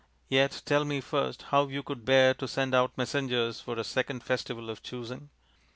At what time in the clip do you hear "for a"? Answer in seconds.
3.61-3.83